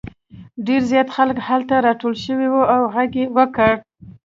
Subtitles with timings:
[0.67, 3.73] ډېر زیات خلک هلته راټول شوي وو او غږ یې وکړ.